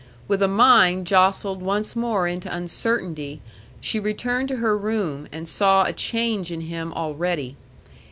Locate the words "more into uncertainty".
1.95-3.39